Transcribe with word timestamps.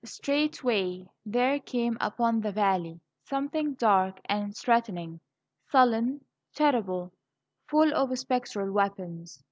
Straightway 0.03 1.07
there 1.27 1.59
came 1.59 1.95
upon 2.01 2.41
the 2.41 2.51
valley 2.51 2.99
something 3.23 3.75
dark 3.75 4.19
and 4.25 4.57
threatening 4.57 5.19
sullen, 5.69 6.25
terrible, 6.55 7.13
full 7.67 7.93
of 7.93 8.17
spectral 8.17 8.71
weapons. 8.71 9.39